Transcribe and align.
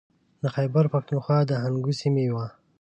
د 0.43 0.45
خیبر 0.55 0.85
پښتونخوا 0.93 1.39
د 1.45 1.51
هنګو 1.63 1.91
سیمې 2.01 2.27
و. 2.33 2.35